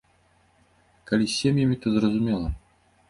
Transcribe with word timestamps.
Калі 1.11 1.25
з 1.29 1.35
сем'ямі, 1.43 1.75
то 1.85 1.95
зразумела. 1.99 2.47